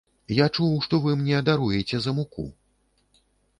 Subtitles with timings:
[0.35, 2.49] Я чуў, што вы мне даруеце за муку.